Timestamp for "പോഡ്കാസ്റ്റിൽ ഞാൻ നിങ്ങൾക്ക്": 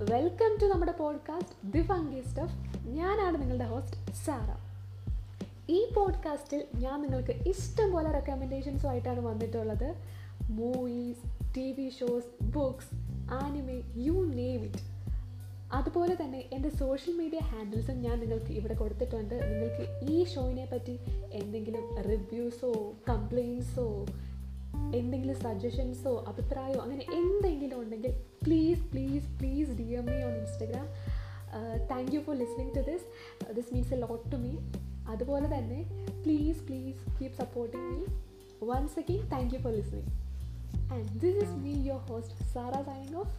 5.96-7.30